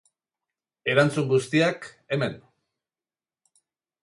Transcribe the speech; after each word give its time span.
Erantzun 0.93 1.29
guztiak, 1.33 1.85
hemen! 2.15 2.39